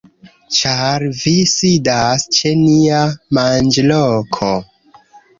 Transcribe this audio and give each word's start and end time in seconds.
Ĉar 0.59 1.03
vi 1.17 1.33
sidas 1.49 2.25
ĉe 2.37 2.53
nia 2.61 3.01
manĝloko! 3.39 4.49